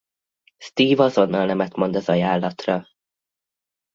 Steve 0.57 1.03
azonnal 1.03 1.45
nemet 1.45 1.75
mond 1.75 1.95
az 1.95 2.09
ajánlatra. 2.09 2.87